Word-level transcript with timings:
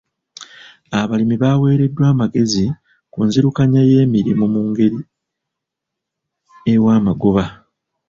Abalimi 0.99 1.35
baaweereddwa 1.41 2.05
amagezi 2.13 2.65
ku 3.11 3.19
nzirukanya 3.27 3.81
y'emirimu 3.91 4.45
mu 4.53 4.61
ngeri 4.69 4.99
ewa 6.73 6.91
amagoba. 6.99 7.43